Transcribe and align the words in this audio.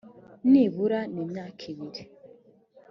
nibura 0.51 0.99
n 1.13 1.15
imyaka 1.23 1.61
ibiri 1.71 2.01